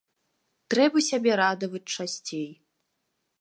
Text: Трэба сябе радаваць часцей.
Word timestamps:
Трэба 0.73 1.03
сябе 1.09 1.31
радаваць 1.43 1.85
часцей. 1.99 2.49